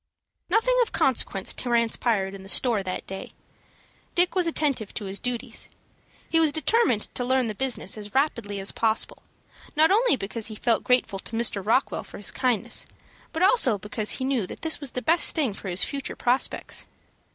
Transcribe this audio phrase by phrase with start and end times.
[0.49, 3.33] Nothing of consequence transpired in the store that day.
[4.15, 5.69] Dick was attentive to his duties.
[6.27, 9.21] He was determined to learn the business as rapidly as possible,
[9.75, 11.63] not only because he felt grateful to Mr.
[11.63, 12.87] Rockwell for his kindness,
[13.31, 16.87] but also because he knew that this was the best thing for his future prospects.